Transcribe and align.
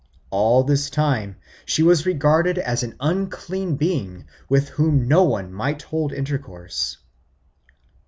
All 0.31 0.63
this 0.63 0.89
time 0.89 1.35
she 1.63 1.83
was 1.83 2.07
regarded 2.07 2.57
as 2.57 2.81
an 2.81 2.95
unclean 2.99 3.75
being 3.75 4.25
with 4.49 4.69
whom 4.69 5.07
no 5.07 5.21
one 5.21 5.53
might 5.53 5.83
hold 5.83 6.11
intercourse. 6.11 6.97